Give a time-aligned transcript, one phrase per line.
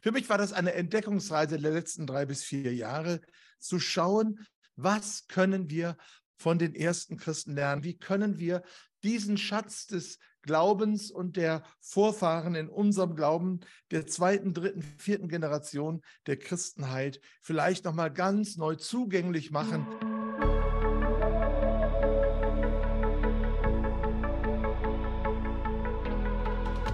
[0.00, 3.20] Für mich war das eine Entdeckungsreise der letzten drei bis vier Jahre,
[3.58, 5.96] zu schauen, was können wir
[6.38, 7.84] von den ersten Christen lernen?
[7.84, 8.62] Wie können wir
[9.02, 13.60] diesen Schatz des Glaubens und der Vorfahren in unserem Glauben
[13.90, 19.86] der zweiten, dritten, vierten Generation der Christenheit vielleicht noch mal ganz neu zugänglich machen?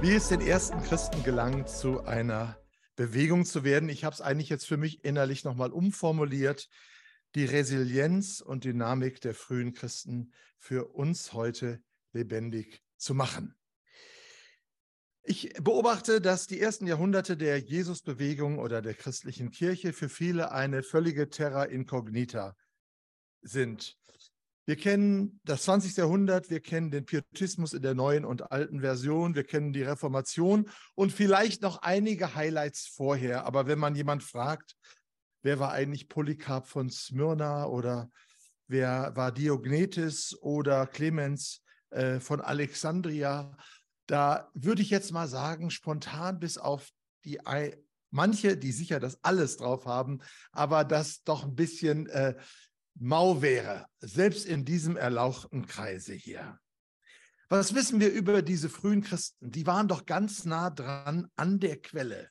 [0.02, 2.56] Wie es den ersten Christen gelang, zu einer
[2.96, 3.88] Bewegung zu werden.
[3.88, 6.68] Ich habe es eigentlich jetzt für mich innerlich nochmal umformuliert.
[7.34, 13.54] Die Resilienz und Dynamik der frühen Christen für uns heute lebendig zu machen.
[15.22, 20.82] Ich beobachte, dass die ersten Jahrhunderte der Jesusbewegung oder der christlichen Kirche für viele eine
[20.82, 22.56] völlige Terra incognita
[23.42, 23.98] sind.
[24.66, 25.96] Wir kennen das 20.
[25.96, 30.68] Jahrhundert, wir kennen den Pietismus in der neuen und alten Version, wir kennen die Reformation
[30.96, 33.46] und vielleicht noch einige Highlights vorher.
[33.46, 34.76] Aber wenn man jemand fragt,
[35.42, 38.10] wer war eigentlich Polycarp von Smyrna oder
[38.66, 43.56] wer war Diognetes oder Clemens äh, von Alexandria,
[44.08, 46.90] da würde ich jetzt mal sagen, spontan bis auf
[47.24, 47.38] die
[48.10, 50.18] manche, die sicher das alles drauf haben,
[50.50, 52.34] aber das doch ein bisschen äh,
[52.98, 56.58] mau wäre, selbst in diesem erlauchten Kreise hier.
[57.48, 59.50] Was wissen wir über diese frühen Christen?
[59.50, 62.30] Die waren doch ganz nah dran an der Quelle.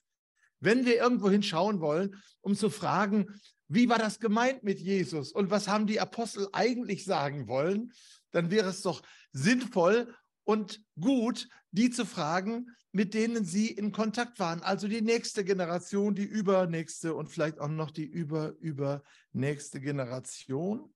[0.59, 3.27] Wenn wir irgendwo hinschauen wollen, um zu fragen,
[3.67, 7.93] wie war das gemeint mit Jesus und was haben die Apostel eigentlich sagen wollen,
[8.31, 10.13] dann wäre es doch sinnvoll,
[10.45, 14.61] und gut, die zu fragen, mit denen sie in Kontakt waren.
[14.61, 20.93] Also die nächste Generation, die übernächste und vielleicht auch noch die über, übernächste Generation.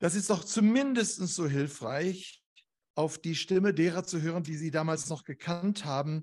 [0.00, 2.42] Das ist doch zumindest so hilfreich,
[2.96, 6.22] auf die Stimme derer zu hören, die sie damals noch gekannt haben,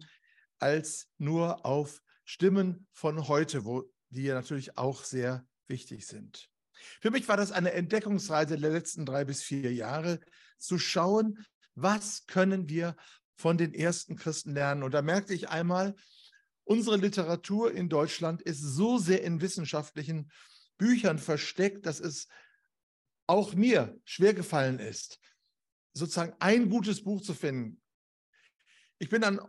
[0.59, 6.49] als nur auf Stimmen von heute, wo die ja natürlich auch sehr wichtig sind.
[7.01, 10.19] Für mich war das eine Entdeckungsreise der letzten drei bis vier Jahre,
[10.57, 12.95] zu schauen, was können wir
[13.35, 14.83] von den ersten Christen lernen.
[14.83, 15.95] Und da merkte ich einmal,
[16.63, 20.31] unsere Literatur in Deutschland ist so sehr in wissenschaftlichen
[20.77, 22.27] Büchern versteckt, dass es
[23.27, 25.19] auch mir schwer gefallen ist,
[25.93, 27.81] sozusagen ein gutes Buch zu finden.
[28.99, 29.39] Ich bin dann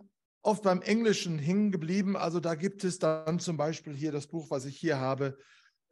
[0.42, 2.16] oft beim Englischen hängen geblieben.
[2.16, 5.38] Also da gibt es dann zum Beispiel hier das Buch, was ich hier habe,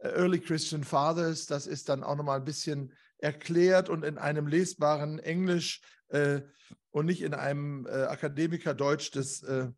[0.02, 1.46] Early Christian Fathers.
[1.46, 6.42] Das ist dann auch nochmal ein bisschen erklärt und in einem lesbaren Englisch äh,
[6.90, 9.68] und nicht in einem äh, Akademikerdeutsch des äh,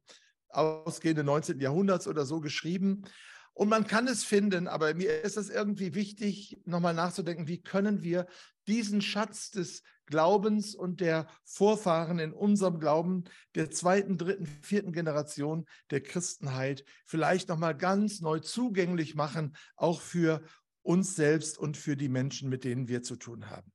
[0.48, 1.60] ausgehenden 19.
[1.60, 3.04] Jahrhunderts oder so geschrieben.
[3.52, 8.02] Und man kann es finden, aber mir ist es irgendwie wichtig, nochmal nachzudenken, wie können
[8.02, 8.26] wir
[8.66, 15.66] diesen Schatz des Glaubens und der Vorfahren in unserem Glauben der zweiten, dritten, vierten Generation
[15.90, 20.42] der Christenheit vielleicht nochmal ganz neu zugänglich machen, auch für
[20.82, 23.72] uns selbst und für die Menschen, mit denen wir zu tun haben.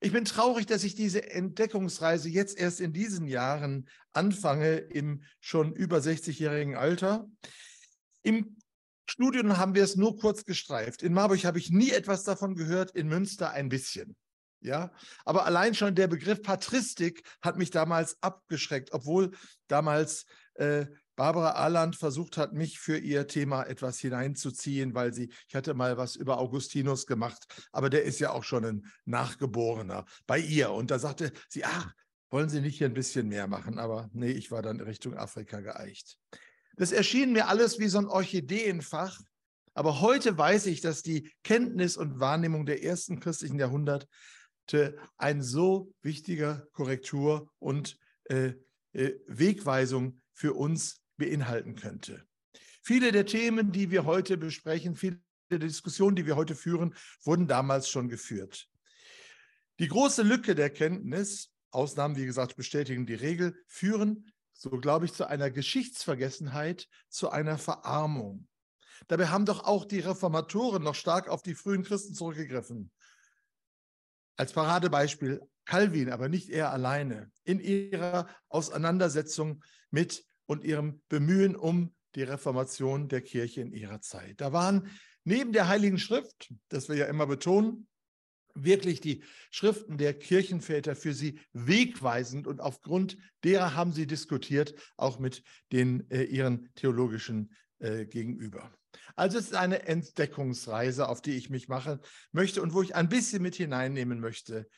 [0.00, 5.72] Ich bin traurig, dass ich diese Entdeckungsreise jetzt erst in diesen Jahren anfange, im schon
[5.72, 7.28] über 60-jährigen Alter.
[8.22, 8.56] Im
[9.08, 11.02] Studium haben wir es nur kurz gestreift.
[11.02, 14.16] In Marburg habe ich nie etwas davon gehört, in Münster ein bisschen.
[14.60, 14.90] Ja,
[15.24, 19.32] aber allein schon der Begriff Patristik hat mich damals abgeschreckt, obwohl
[19.68, 25.54] damals äh, Barbara Ahland versucht hat, mich für ihr Thema etwas hineinzuziehen, weil sie, ich
[25.54, 30.38] hatte mal was über Augustinus gemacht, aber der ist ja auch schon ein Nachgeborener bei
[30.38, 30.72] ihr.
[30.72, 31.92] Und da sagte sie, ach,
[32.30, 33.78] wollen Sie nicht hier ein bisschen mehr machen?
[33.78, 36.18] Aber nee, ich war dann Richtung Afrika geeicht.
[36.76, 39.20] Das erschien mir alles wie so ein Orchideenfach.
[39.74, 44.06] Aber heute weiß ich, dass die Kenntnis und Wahrnehmung der ersten christlichen Jahrhunderte
[45.16, 48.54] ein so wichtiger Korrektur und äh,
[48.92, 52.26] äh, Wegweisung für uns beinhalten könnte.
[52.82, 57.46] Viele der Themen, die wir heute besprechen, viele der Diskussionen, die wir heute führen, wurden
[57.46, 58.68] damals schon geführt.
[59.78, 65.12] Die große Lücke der Kenntnis, Ausnahmen, wie gesagt, bestätigen die Regel, führen, so glaube ich,
[65.12, 68.48] zu einer Geschichtsvergessenheit, zu einer Verarmung.
[69.08, 72.90] Dabei haben doch auch die Reformatoren noch stark auf die frühen Christen zurückgegriffen.
[74.36, 81.94] Als Paradebeispiel Calvin, aber nicht er alleine, in ihrer Auseinandersetzung mit und ihrem Bemühen um
[82.14, 84.40] die Reformation der Kirche in ihrer Zeit.
[84.40, 84.88] Da waren
[85.24, 87.88] neben der Heiligen Schrift, das wir ja immer betonen,
[88.54, 95.18] wirklich die Schriften der Kirchenväter für sie wegweisend und aufgrund derer haben sie diskutiert, auch
[95.18, 95.42] mit
[95.72, 98.72] den äh, ihren theologischen äh, gegenüber.
[99.14, 102.00] Also es ist eine Entdeckungsreise, auf die ich mich machen
[102.32, 104.68] möchte und wo ich ein bisschen mit hineinnehmen möchte.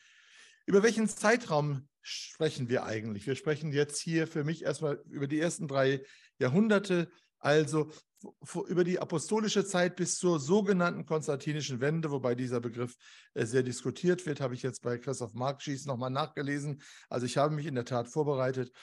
[0.65, 3.25] Über welchen Zeitraum sprechen wir eigentlich?
[3.27, 6.03] Wir sprechen jetzt hier für mich erstmal über die ersten drei
[6.37, 7.09] Jahrhunderte,
[7.39, 7.91] also
[8.67, 12.95] über die apostolische Zeit bis zur sogenannten konstantinischen Wende, wobei dieser Begriff
[13.33, 16.81] äh, sehr diskutiert wird, habe ich jetzt bei Christoph Markschies nochmal nachgelesen.
[17.07, 18.73] Also ich habe mich in der Tat vorbereitet,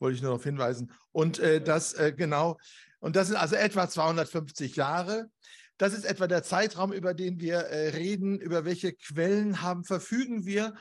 [0.00, 0.92] wollte ich nur darauf hinweisen.
[1.12, 2.58] Und äh, das äh, genau,
[2.98, 5.30] und das sind also etwa 250 Jahre.
[5.78, 10.44] Das ist etwa der Zeitraum, über den wir äh, reden, über welche Quellen haben, verfügen
[10.44, 10.74] wir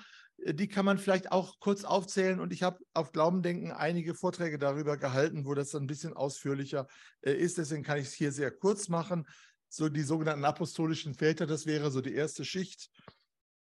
[0.45, 2.39] die kann man vielleicht auch kurz aufzählen.
[2.39, 6.87] Und ich habe auf Glaubendenken einige Vorträge darüber gehalten, wo das ein bisschen ausführlicher
[7.21, 7.57] äh, ist.
[7.57, 9.25] Deswegen kann ich es hier sehr kurz machen.
[9.67, 12.89] So die sogenannten apostolischen Väter, das wäre so die erste Schicht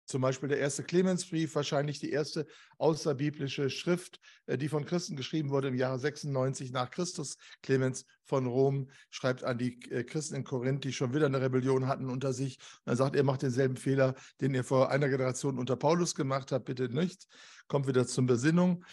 [0.05, 2.45] zum Beispiel der erste Clemensbrief, wahrscheinlich die erste
[2.77, 7.37] außerbiblische Schrift, äh, die von Christen geschrieben wurde im Jahre 96 nach Christus.
[7.61, 11.87] Clemens von Rom schreibt an die äh, Christen in Korinth, die schon wieder eine Rebellion
[11.87, 12.57] hatten unter sich.
[12.85, 16.51] Und er sagt, ihr macht denselben Fehler, den ihr vor einer Generation unter Paulus gemacht
[16.51, 17.27] habt, bitte nicht.
[17.67, 18.83] Kommt wieder zur Besinnung.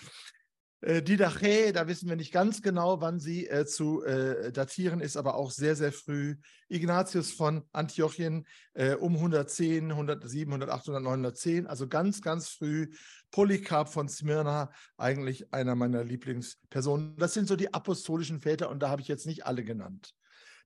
[0.83, 5.17] Äh, Didache, da wissen wir nicht ganz genau, wann sie äh, zu äh, datieren ist,
[5.17, 6.37] aber auch sehr, sehr früh.
[6.69, 12.89] Ignatius von Antiochien äh, um 110, 107, 108, 910, also ganz, ganz früh.
[13.31, 17.17] Polycarp von Smyrna, eigentlich einer meiner Lieblingspersonen.
[17.17, 20.15] Das sind so die apostolischen Väter und da habe ich jetzt nicht alle genannt.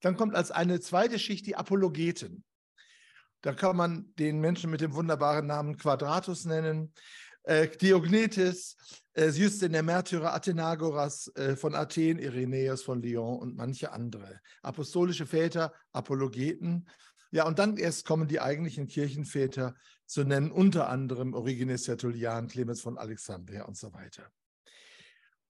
[0.00, 2.42] Dann kommt als eine zweite Schicht die Apologeten.
[3.42, 6.94] Da kann man den Menschen mit dem wunderbaren Namen Quadratus nennen
[7.46, 8.76] äh, Diognetes,
[9.16, 14.40] Justin der Märtyrer, Athenagoras äh, von Athen, Irenäus von Lyon und manche andere.
[14.62, 16.86] Apostolische Väter, Apologeten.
[17.30, 19.74] Ja, und dann erst kommen die eigentlichen Kirchenväter
[20.04, 24.30] zu nennen, unter anderem Origenes Tertullian, Clemens von Alexandria und so weiter.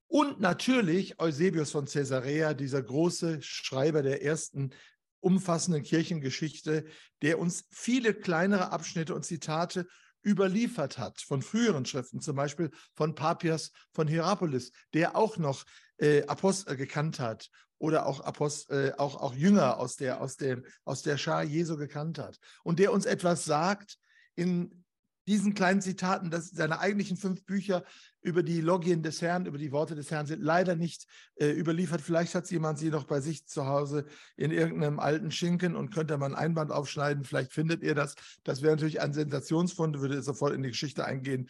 [0.07, 4.71] Und natürlich Eusebius von Caesarea, dieser große Schreiber der ersten
[5.19, 6.85] umfassenden Kirchengeschichte,
[7.21, 9.87] der uns viele kleinere Abschnitte und Zitate
[10.27, 15.63] überliefert hat von früheren Schriften, zum Beispiel von Papias von Hierapolis, der auch noch
[15.97, 20.61] äh, Apostel gekannt hat oder auch, Apostel, äh, auch, auch Jünger aus der, aus, der,
[20.83, 22.37] aus der Schar Jesu gekannt hat.
[22.63, 23.97] Und der uns etwas sagt
[24.35, 24.83] in
[25.27, 27.83] diesen kleinen Zitaten, dass seine eigentlichen fünf Bücher
[28.21, 32.01] über die Logien des Herrn, über die Worte des Herrn sind leider nicht äh, überliefert.
[32.01, 36.17] Vielleicht hat jemand sie noch bei sich zu Hause in irgendeinem alten Schinken und könnte
[36.17, 37.23] man ein Einband aufschneiden.
[37.23, 38.15] Vielleicht findet ihr das.
[38.43, 41.47] Das wäre natürlich ein Sensationsfund, würde sofort in die Geschichte eingehen.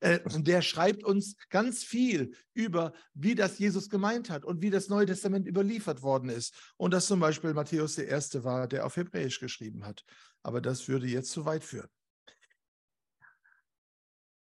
[0.00, 4.88] Äh, der schreibt uns ganz viel über, wie das Jesus gemeint hat und wie das
[4.88, 6.54] Neue Testament überliefert worden ist.
[6.76, 10.04] Und dass zum Beispiel Matthäus der Erste war, der auf Hebräisch geschrieben hat.
[10.42, 11.88] Aber das würde jetzt zu weit führen.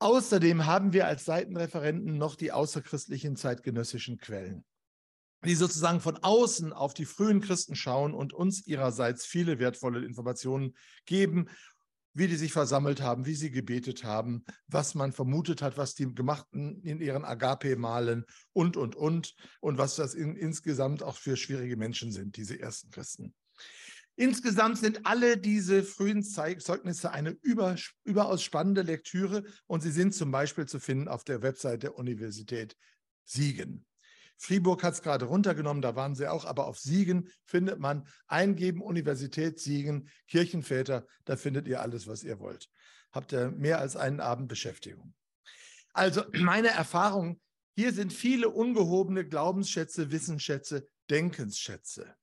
[0.03, 4.65] Außerdem haben wir als Seitenreferenten noch die außerchristlichen zeitgenössischen Quellen,
[5.45, 10.75] die sozusagen von außen auf die frühen Christen schauen und uns ihrerseits viele wertvolle Informationen
[11.05, 11.47] geben,
[12.13, 16.13] wie die sich versammelt haben, wie sie gebetet haben, was man vermutet hat, was die
[16.13, 21.37] Gemachten in ihren Agape malen und, und, und, und was das in, insgesamt auch für
[21.37, 23.33] schwierige Menschen sind, diese ersten Christen.
[24.15, 30.29] Insgesamt sind alle diese frühen Zeugnisse eine über, überaus spannende Lektüre und sie sind zum
[30.29, 32.77] Beispiel zu finden auf der Website der Universität
[33.23, 33.85] Siegen.
[34.37, 38.81] Fribourg hat es gerade runtergenommen, da waren sie auch, aber auf Siegen findet man eingeben
[38.81, 42.69] Universität Siegen, Kirchenväter, da findet ihr alles, was ihr wollt.
[43.11, 45.13] Habt ihr mehr als einen Abend Beschäftigung.
[45.93, 47.39] Also meine Erfahrung,
[47.75, 52.15] hier sind viele ungehobene Glaubensschätze, Wissensschätze, Denkensschätze.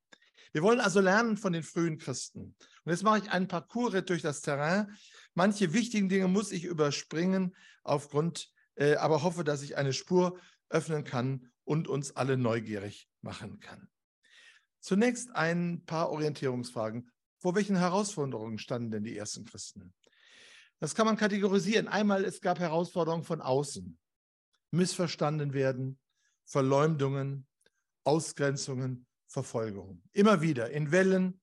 [0.53, 2.57] Wir wollen also lernen von den frühen Christen.
[2.85, 4.97] Und jetzt mache ich einen Parcours durch das Terrain.
[5.35, 10.39] Manche wichtigen Dinge muss ich überspringen aufgrund, äh, aber hoffe, dass ich eine Spur
[10.69, 13.89] öffnen kann und uns alle neugierig machen kann.
[14.81, 17.11] Zunächst ein paar Orientierungsfragen.
[17.39, 19.95] Vor welchen Herausforderungen standen denn die ersten Christen?
[20.79, 21.89] Das kann man kategorisieren.
[21.89, 23.99] Einmal, es gab Herausforderungen von außen.
[24.73, 25.99] Missverstanden werden,
[26.45, 27.47] Verleumdungen,
[28.05, 30.03] Ausgrenzungen Verfolgung.
[30.13, 31.41] Immer wieder in Wellen,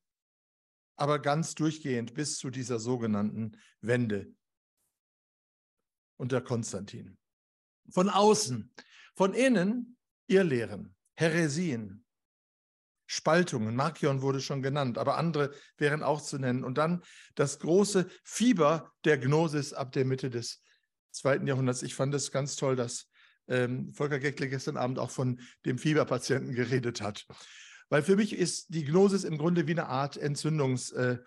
[0.98, 4.34] aber ganz durchgehend bis zu dieser sogenannten Wende
[6.18, 7.18] unter Konstantin.
[7.90, 8.74] Von außen,
[9.16, 12.04] von innen ihr Lehren, Heresien,
[13.06, 13.74] Spaltungen.
[13.76, 16.66] Markion wurde schon genannt, aber andere wären auch zu nennen.
[16.66, 17.04] Und dann
[17.36, 20.62] das große Fieber der Gnosis ab der Mitte des
[21.12, 21.84] zweiten Jahrhunderts.
[21.84, 23.10] Ich fand es ganz toll, dass
[23.48, 27.26] ähm, Volker Geckle gestern Abend auch von dem Fieberpatienten geredet hat.
[27.90, 31.18] Weil für mich ist die Gnosis im Grunde wie eine Art Entzündungs, äh,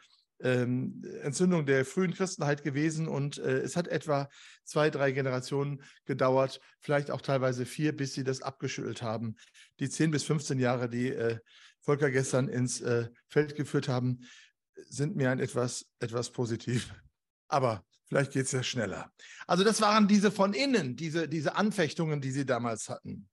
[0.43, 4.29] ähm, Entzündung der frühen Christenheit gewesen und äh, es hat etwa
[4.64, 9.37] zwei, drei Generationen gedauert, vielleicht auch teilweise vier, bis sie das abgeschüttelt haben.
[9.81, 11.38] Die zehn bis 15 Jahre, die äh,
[11.81, 14.21] Volker gestern ins äh, Feld geführt haben,
[14.88, 16.95] sind mir ein etwas, etwas positiv.
[17.49, 19.12] Aber vielleicht geht es ja schneller.
[19.47, 23.29] Also das waren diese von innen, diese, diese Anfechtungen, die sie damals hatten.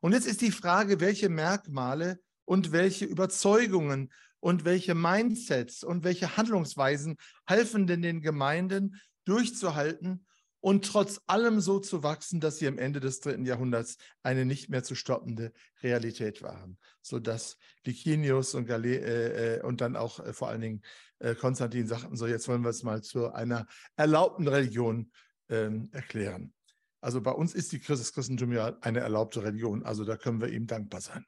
[0.00, 6.38] Und jetzt ist die Frage, welche Merkmale und welche Überzeugungen und welche Mindsets und welche
[6.38, 10.26] Handlungsweisen halfen denn den Gemeinden durchzuhalten
[10.60, 14.70] und trotz allem so zu wachsen, dass sie am Ende des dritten Jahrhunderts eine nicht
[14.70, 15.52] mehr zu stoppende
[15.82, 20.82] Realität waren, sodass Licinius und, Gale, äh, äh, und dann auch äh, vor allen Dingen
[21.18, 25.12] äh, Konstantin sagten, so jetzt wollen wir es mal zu einer erlaubten Religion
[25.50, 26.54] ähm, erklären.
[27.02, 30.48] Also bei uns ist die Christ Christentum ja eine erlaubte Religion, also da können wir
[30.48, 31.26] ihm dankbar sein.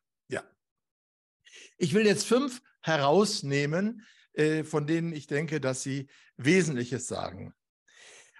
[1.79, 7.55] Ich will jetzt fünf herausnehmen, äh, von denen ich denke, dass sie Wesentliches sagen.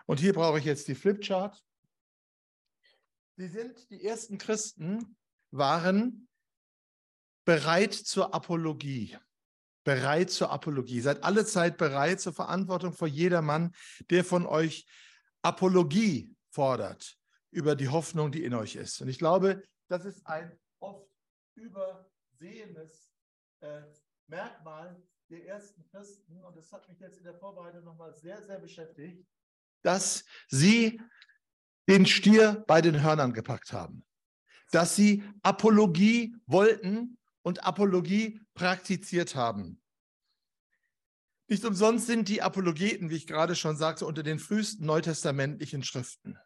[0.07, 1.63] Und hier brauche ich jetzt die Flipchart.
[3.37, 5.17] Sie sind, die ersten Christen
[5.51, 6.29] waren
[7.45, 9.17] bereit zur Apologie.
[9.85, 11.01] Bereit zur Apologie.
[11.01, 13.75] Seid alle Zeit bereit zur Verantwortung vor jedermann,
[14.11, 14.87] der von euch
[15.43, 17.17] Apologie fordert
[17.51, 19.01] über die Hoffnung, die in euch ist.
[19.01, 21.09] Und ich glaube, das ist ein oft
[22.41, 23.13] übersehenes
[23.61, 23.83] äh,
[24.27, 26.43] Merkmal der ersten Christen.
[26.43, 29.27] Und das hat mich jetzt in der Vorbereitung nochmal sehr, sehr beschäftigt
[29.83, 31.01] dass sie
[31.89, 34.05] den Stier bei den Hörnern gepackt haben,
[34.71, 39.81] dass sie Apologie wollten und Apologie praktiziert haben.
[41.49, 46.39] Nicht umsonst sind die Apologeten, wie ich gerade schon sagte, unter den frühesten neutestamentlichen Schriften.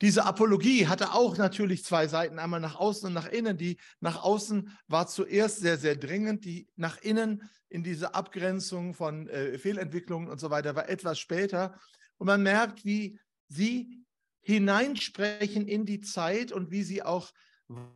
[0.00, 3.56] Diese Apologie hatte auch natürlich zwei Seiten, einmal nach außen und nach innen.
[3.56, 6.44] Die nach außen war zuerst sehr, sehr dringend.
[6.44, 11.78] Die nach innen in diese Abgrenzung von äh, Fehlentwicklungen und so weiter war etwas später.
[12.18, 14.04] Und man merkt, wie sie
[14.42, 17.32] hineinsprechen in die Zeit und wie sie auch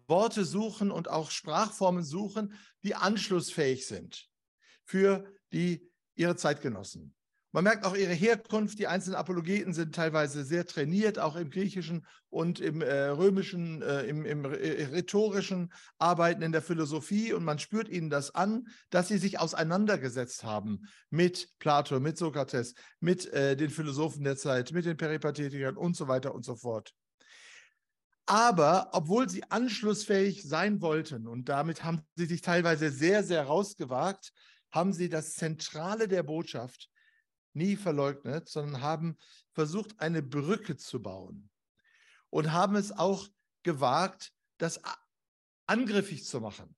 [0.09, 4.28] Worte suchen und auch Sprachformen suchen, die anschlussfähig sind
[4.85, 7.14] für die, ihre Zeitgenossen.
[7.52, 8.78] Man merkt auch ihre Herkunft.
[8.78, 14.02] Die einzelnen Apologeten sind teilweise sehr trainiert, auch im griechischen und im äh, römischen, äh,
[14.02, 17.33] im, im äh, rhetorischen Arbeiten in der Philosophie.
[17.33, 22.75] Und man spürt ihnen das an, dass sie sich auseinandergesetzt haben mit Plato, mit Sokrates,
[23.00, 26.95] mit äh, den Philosophen der Zeit, mit den Peripathetikern und so weiter und so fort.
[28.26, 34.33] Aber obwohl sie anschlussfähig sein wollten, und damit haben sie sich teilweise sehr, sehr rausgewagt,
[34.71, 36.89] haben sie das Zentrale der Botschaft
[37.52, 39.16] nie verleugnet, sondern haben
[39.52, 41.50] versucht, eine Brücke zu bauen
[42.30, 43.28] und haben es auch
[43.62, 44.80] gewagt, das
[45.66, 46.75] angriffig zu machen.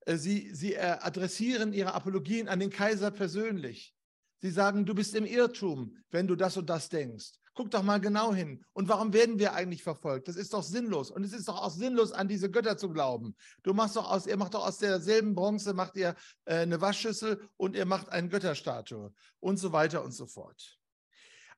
[0.00, 3.94] Äh, sie, sie äh, adressieren ihre Apologien an den Kaiser persönlich.
[4.40, 7.32] Sie sagen, du bist im Irrtum, wenn du das und das denkst.
[7.56, 8.62] Guck doch mal genau hin.
[8.74, 10.28] Und warum werden wir eigentlich verfolgt?
[10.28, 11.10] Das ist doch sinnlos.
[11.10, 13.34] Und es ist doch auch sinnlos, an diese Götter zu glauben.
[13.62, 17.48] Du machst doch aus, ihr macht doch aus derselben Bronze, macht ihr äh, eine Waschschüssel
[17.56, 19.10] und ihr macht eine Götterstatue
[19.40, 20.78] und so weiter und so fort.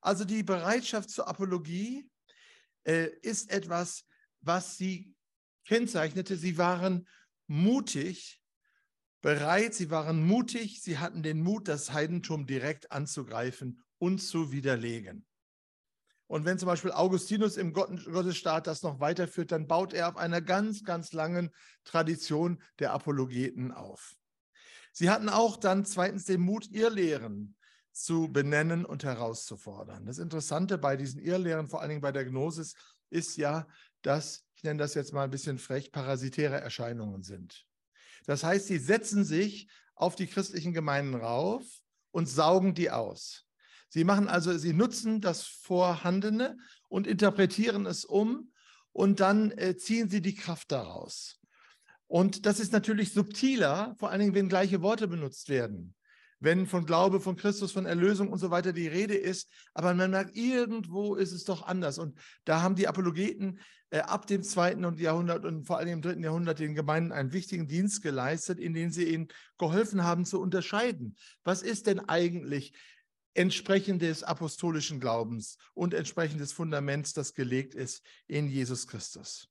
[0.00, 2.09] Also die Bereitschaft zur Apologie
[2.85, 4.05] äh, ist etwas,
[4.40, 5.17] was sie
[5.67, 6.37] kennzeichnete.
[6.37, 7.09] Sie waren
[7.49, 8.40] mutig,
[9.21, 15.26] bereit, sie waren mutig, sie hatten den Mut, das Heidentum direkt anzugreifen und zu widerlegen.
[16.28, 20.42] Und wenn zum Beispiel Augustinus im Gottesstaat das noch weiterführt, dann baut er auf einer
[20.42, 21.50] ganz, ganz langen
[21.85, 24.14] Tradition der Apologeten auf.
[24.92, 27.56] Sie hatten auch dann zweitens den Mut, ihr Lehren
[27.92, 30.04] zu benennen und herauszufordern.
[30.04, 32.75] Das Interessante bei diesen Irrlehren, vor allen Dingen bei der Gnosis,
[33.11, 33.66] ist ja,
[34.02, 37.66] dass, ich nenne das jetzt mal ein bisschen frech, parasitäre Erscheinungen sind.
[38.26, 41.64] Das heißt, sie setzen sich auf die christlichen Gemeinden rauf
[42.11, 43.48] und saugen die aus.
[43.88, 46.57] Sie machen also, sie nutzen das Vorhandene
[46.88, 48.50] und interpretieren es um
[48.92, 51.38] und dann äh, ziehen sie die Kraft daraus.
[52.07, 55.95] Und das ist natürlich subtiler, vor allen Dingen, wenn gleiche Worte benutzt werden.
[56.40, 60.11] Wenn von Glaube, von Christus, von Erlösung und so weiter die Rede ist, aber man
[60.11, 61.99] merkt, irgendwo ist es doch anders.
[61.99, 63.59] Und da haben die Apologeten
[63.90, 67.66] äh, ab dem zweiten Jahrhundert und vor allem im dritten Jahrhundert den Gemeinden einen wichtigen
[67.66, 69.28] Dienst geleistet, in dem sie ihnen
[69.59, 71.16] geholfen haben zu unterscheiden.
[71.42, 72.73] Was ist denn eigentlich
[73.35, 79.49] entsprechend des apostolischen Glaubens und entsprechend des Fundaments, das gelegt ist in Jesus Christus.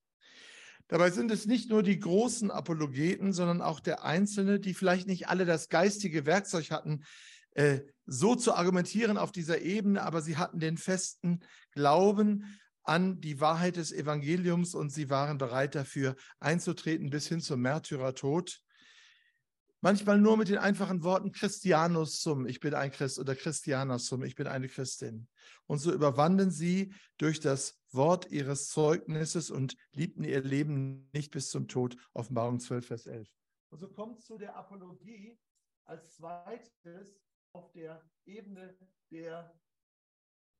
[0.87, 5.27] Dabei sind es nicht nur die großen Apologeten, sondern auch der Einzelne, die vielleicht nicht
[5.27, 7.03] alle das geistige Werkzeug hatten,
[7.55, 11.41] äh, so zu argumentieren auf dieser Ebene, aber sie hatten den festen
[11.71, 17.61] Glauben an die Wahrheit des Evangeliums und sie waren bereit dafür einzutreten bis hin zum
[17.61, 18.61] Märtyrertod
[19.81, 24.23] Manchmal nur mit den einfachen Worten Christianus sum, ich bin ein Christ oder Christiana sum,
[24.23, 25.27] ich bin eine Christin.
[25.67, 31.49] Und so überwanden sie durch das Wort ihres Zeugnisses und liebten ihr Leben nicht bis
[31.49, 31.95] zum Tod.
[32.13, 33.29] Offenbarung 12, Vers 11.
[33.69, 35.37] Und so kommt zu der Apologie
[35.85, 37.21] als zweites
[37.53, 38.77] auf der Ebene
[39.11, 39.53] der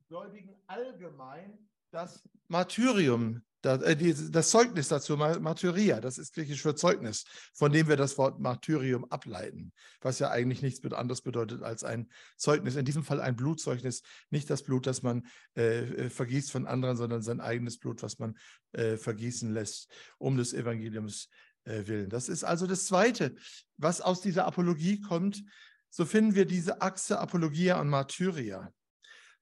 [0.08, 7.88] Gläubigen allgemein das Martyrium, das Zeugnis dazu, Martyria, das ist griechisch für Zeugnis, von dem
[7.88, 12.76] wir das Wort Martyrium ableiten, was ja eigentlich nichts anderes bedeutet als ein Zeugnis.
[12.76, 16.98] In diesem Fall ein Blutzeugnis, nicht das Blut, das man äh, äh, vergießt von anderen,
[16.98, 18.38] sondern sein eigenes Blut, was man
[18.74, 21.30] äh, vergießen lässt, um des Evangeliums
[21.64, 22.10] äh, willen.
[22.10, 23.36] Das ist also das Zweite,
[23.78, 25.44] was aus dieser Apologie kommt.
[25.90, 28.72] So finden wir diese Achse Apologia und Martyria.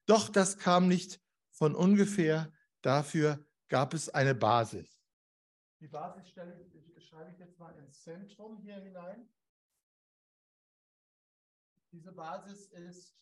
[0.06, 1.20] Doch das kam nicht
[1.52, 2.52] von ungefähr.
[2.82, 5.04] Dafür gab es eine Basis.
[5.80, 9.30] Die Basis stelle ich, schreibe ich jetzt mal ins Zentrum hier hinein.
[11.92, 13.16] Diese Basis ist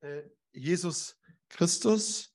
[0.00, 2.34] äh, Jesus Christus.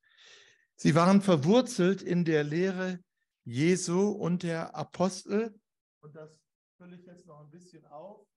[0.75, 3.03] Sie waren verwurzelt in der Lehre
[3.43, 5.59] Jesu und der Apostel.
[6.01, 6.41] Und das
[6.77, 8.27] fülle ich jetzt noch ein bisschen auf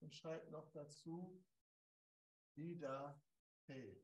[0.00, 1.42] und schreibe noch dazu,
[2.56, 3.20] die da
[3.66, 4.02] hey.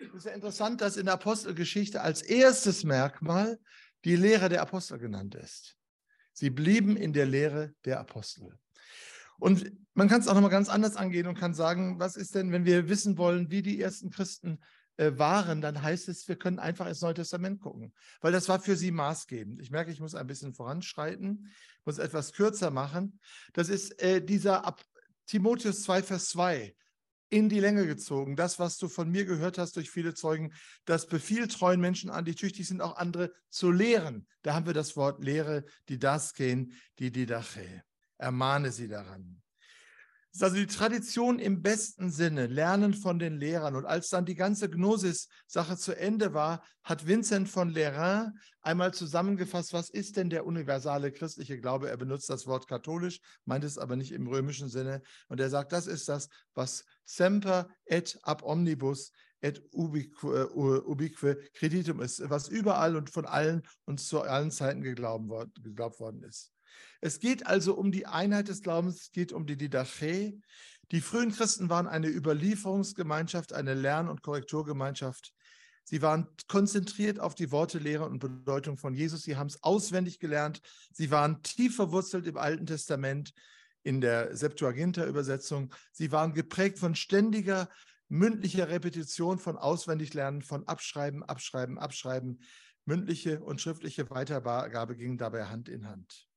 [0.00, 3.58] Es ist ja interessant, dass in der Apostelgeschichte als erstes Merkmal
[4.04, 5.76] die Lehre der Apostel genannt ist.
[6.32, 8.58] Sie blieben in der Lehre der Apostel.
[9.38, 12.52] Und man kann es auch nochmal ganz anders angehen und kann sagen, was ist denn,
[12.52, 14.60] wenn wir wissen wollen, wie die ersten Christen
[14.96, 18.60] äh, waren, dann heißt es, wir können einfach ins Neue Testament gucken, weil das war
[18.60, 19.60] für sie maßgebend.
[19.60, 21.50] Ich merke, ich muss ein bisschen voranschreiten,
[21.84, 23.18] muss etwas kürzer machen.
[23.52, 24.82] Das ist äh, dieser Ab
[25.26, 26.74] Timotheus 2, Vers 2
[27.30, 28.36] in die Länge gezogen.
[28.36, 30.52] Das, was du von mir gehört hast durch viele Zeugen,
[30.84, 34.26] das befiehlt treuen Menschen an, die tüchtig sind, auch andere zu lehren.
[34.42, 37.82] Da haben wir das Wort Lehre, die das gehen, die Didache.
[38.18, 39.40] Ermahne sie daran.
[40.32, 43.74] Das ist also die Tradition im besten Sinne, Lernen von den Lehrern.
[43.74, 49.72] Und als dann die ganze Gnosis-Sache zu Ende war, hat Vincent von Lerain einmal zusammengefasst,
[49.72, 51.90] was ist denn der universale christliche Glaube?
[51.90, 55.02] Er benutzt das Wort katholisch, meint es aber nicht im römischen Sinne.
[55.26, 59.10] Und er sagt, das ist das, was semper et ab omnibus
[59.40, 65.28] et ubique, ubique creditum ist, was überall und von allen und zu allen Zeiten geglaubt
[65.28, 66.52] worden ist.
[67.00, 70.34] Es geht also um die Einheit des Glaubens, es geht um die Didache.
[70.90, 75.32] Die frühen Christen waren eine Überlieferungsgemeinschaft, eine Lern- und Korrekturgemeinschaft.
[75.84, 79.22] Sie waren konzentriert auf die Worte, Lehre und Bedeutung von Jesus.
[79.22, 80.60] Sie haben es auswendig gelernt.
[80.92, 83.32] Sie waren tief verwurzelt im Alten Testament,
[83.82, 85.72] in der Septuaginta-Übersetzung.
[85.90, 87.68] Sie waren geprägt von ständiger
[88.08, 92.40] mündlicher Repetition, von Auswendiglernen, von Abschreiben, Abschreiben, Abschreiben.
[92.84, 96.29] Mündliche und schriftliche Weitergabe gingen dabei Hand in Hand.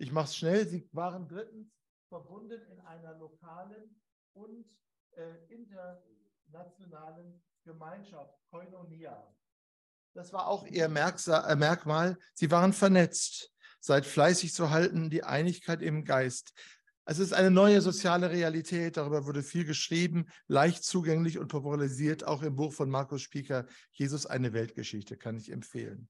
[0.00, 0.66] Ich mache es schnell.
[0.66, 1.68] Sie waren drittens
[2.08, 4.00] verbunden in einer lokalen
[4.32, 4.64] und
[5.12, 9.30] äh, internationalen Gemeinschaft, Koinonia.
[10.14, 12.16] Das war auch ihr äh, Merkmal.
[12.32, 13.52] Sie waren vernetzt.
[13.78, 16.54] Seid fleißig zu halten, die Einigkeit im Geist.
[17.04, 22.42] Es ist eine neue soziale Realität, darüber wurde viel geschrieben, leicht zugänglich und popularisiert, auch
[22.42, 26.08] im Buch von Markus Spieker, Jesus eine Weltgeschichte, kann ich empfehlen.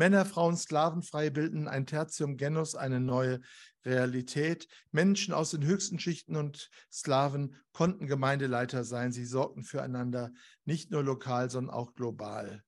[0.00, 3.42] Männer, Frauen, Sklavenfrei bilden ein Tertium Genus, eine neue
[3.84, 4.66] Realität.
[4.92, 9.12] Menschen aus den höchsten Schichten und Sklaven konnten Gemeindeleiter sein.
[9.12, 10.32] Sie sorgten füreinander,
[10.64, 12.64] nicht nur lokal, sondern auch global.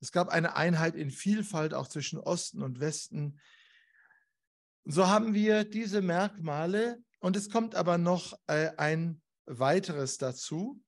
[0.00, 3.38] Es gab eine Einheit in Vielfalt auch zwischen Osten und Westen.
[4.86, 10.82] So haben wir diese Merkmale und es kommt aber noch äh, ein weiteres dazu,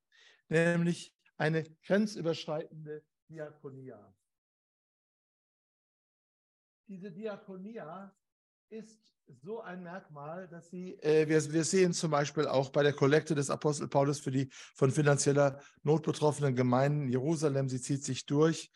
[0.48, 4.14] nämlich eine grenzüberschreitende Diakonia
[6.88, 8.12] diese Diakonia
[8.70, 8.98] ist
[9.42, 13.34] so ein Merkmal, dass sie, äh, wir, wir sehen zum Beispiel auch bei der Kollekte
[13.34, 18.26] des Apostel Paulus für die von finanzieller Not betroffenen Gemeinden in Jerusalem, sie zieht sich
[18.26, 18.70] durch.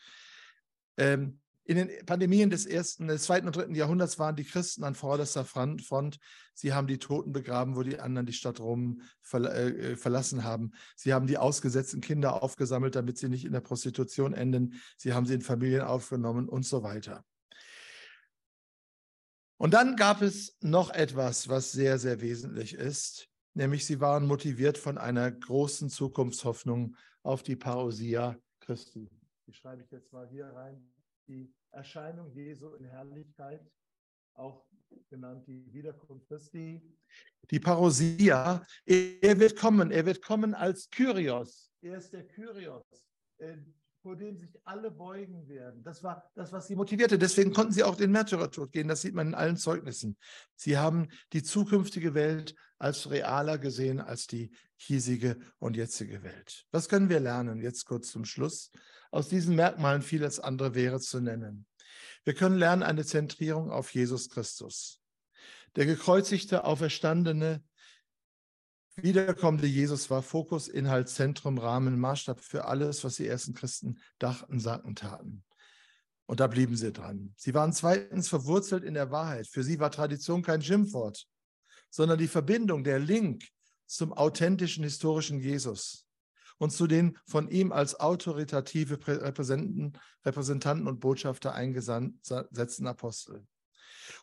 [0.97, 4.95] Ähm, in den Pandemien des ersten, des zweiten und dritten Jahrhunderts waren die Christen an
[4.95, 6.19] vorderster Front.
[6.53, 10.71] Sie haben die Toten begraben, wo die anderen die Stadt Rom äh, verlassen haben.
[10.97, 14.81] Sie haben die ausgesetzten Kinder aufgesammelt, damit sie nicht in der Prostitution enden.
[14.97, 17.23] Sie haben sie in Familien aufgenommen und so weiter.
[19.63, 24.77] Und dann gab es noch etwas, was sehr, sehr wesentlich ist, nämlich sie waren motiviert
[24.77, 29.09] von einer großen Zukunftshoffnung auf die Parousia Christi.
[29.47, 30.85] Die schreibe ich jetzt mal hier rein.
[31.29, 33.65] Die Erscheinung Jesu in Herrlichkeit,
[34.33, 34.65] auch
[35.09, 36.81] genannt die Wiederkunft Christi.
[37.49, 41.71] Die Parousia, er wird kommen, er wird kommen als Kyrios.
[41.79, 43.07] Er ist der Kyrios.
[44.03, 45.81] Vor dem sich alle beugen werden.
[45.81, 47.17] Das war das, was sie motivierte.
[47.17, 48.89] Deswegen konnten sie auch den Märtyrertod gehen.
[48.89, 50.17] Das sieht man in allen Zeugnissen.
[50.55, 56.65] Sie haben die zukünftige Welt als realer gesehen als die hiesige und jetzige Welt.
[56.71, 57.61] Was können wir lernen?
[57.61, 58.71] Jetzt kurz zum Schluss.
[59.09, 61.65] Aus diesen Merkmalen vieles andere wäre zu nennen.
[62.25, 64.99] Wir können lernen eine Zentrierung auf Jesus Christus.
[65.77, 67.63] Der gekreuzigte, auferstandene,
[68.95, 74.59] wiederkommende Jesus war Fokus, Inhalt, Zentrum, Rahmen, Maßstab für alles, was die ersten Christen dachten,
[74.59, 75.43] sagten, taten.
[76.25, 77.33] Und da blieben sie dran.
[77.35, 79.47] Sie waren zweitens verwurzelt in der Wahrheit.
[79.47, 81.27] Für sie war Tradition kein Schimpfwort,
[81.89, 83.43] sondern die Verbindung, der Link
[83.85, 86.07] zum authentischen historischen Jesus
[86.57, 93.45] und zu den von ihm als autoritative Repräsentanten, und Botschafter eingesetzten Apostel.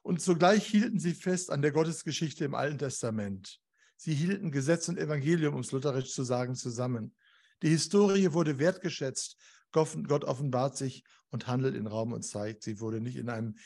[0.03, 3.61] Und zugleich hielten sie fest an der Gottesgeschichte im Alten Testament.
[4.03, 7.15] Sie hielten Gesetz und Evangelium, um es lutherisch zu sagen, zusammen.
[7.61, 9.37] Die Historie wurde wertgeschätzt.
[9.73, 12.63] Gott offenbart sich und handelt in Raum und Zeit.
[12.63, 13.57] Sie wurde nicht in einem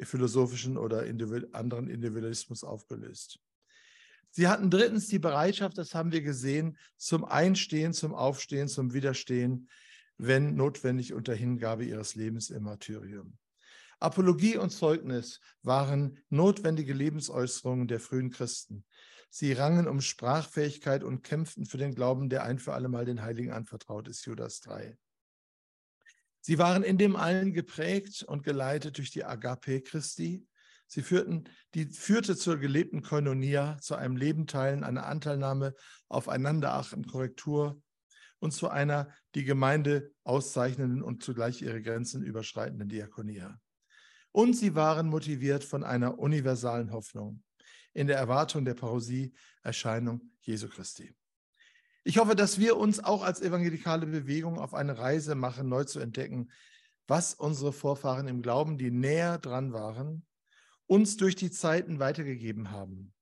[0.00, 1.04] philosophischen oder
[1.52, 3.38] anderen Individualismus aufgelöst.
[4.30, 9.68] Sie hatten drittens die Bereitschaft, das haben wir gesehen, zum Einstehen, zum Aufstehen, zum Widerstehen,
[10.18, 13.38] wenn notwendig unter Hingabe ihres Lebens im Martyrium.
[14.00, 18.84] Apologie und Zeugnis waren notwendige Lebensäußerungen der frühen Christen.
[19.36, 23.50] Sie rangen um Sprachfähigkeit und kämpften für den Glauben, der ein für allemal den Heiligen
[23.50, 24.96] anvertraut ist, Judas 3.
[26.40, 30.46] Sie waren in dem allen geprägt und geleitet durch die Agape Christi.
[30.86, 35.74] Sie führten, die führte zur gelebten Koinonia, zu einem Lebenteilen, einer Anteilnahme,
[36.08, 37.82] aufeinander achten, Korrektur
[38.38, 43.60] und zu einer die Gemeinde auszeichnenden und zugleich ihre Grenzen überschreitenden Diakonia.
[44.30, 47.42] Und sie waren motiviert von einer universalen Hoffnung
[47.94, 51.14] in der Erwartung der Parousie-Erscheinung Jesu Christi.
[52.02, 56.00] Ich hoffe, dass wir uns auch als evangelikale Bewegung auf eine Reise machen, neu zu
[56.00, 56.50] entdecken,
[57.06, 60.26] was unsere Vorfahren im Glauben, die näher dran waren,
[60.86, 63.14] uns durch die Zeiten weitergegeben haben.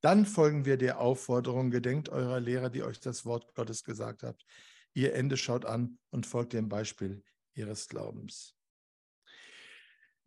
[0.00, 4.46] Dann folgen wir der Aufforderung, gedenkt eurer Lehrer, die euch das Wort Gottes gesagt habt.
[4.94, 7.22] Ihr Ende schaut an und folgt dem Beispiel
[7.54, 8.54] ihres Glaubens.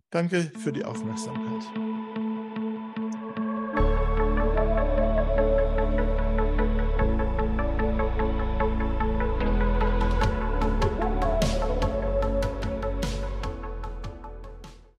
[0.10, 2.21] Danke für die Aufmerksamkeit.